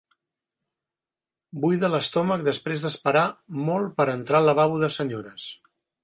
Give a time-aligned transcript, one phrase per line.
[1.65, 3.25] Buida l'estómac després d'esperar
[3.67, 5.47] molt per entrar al lavabo de senyores.